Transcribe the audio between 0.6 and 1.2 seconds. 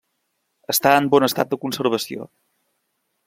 Està en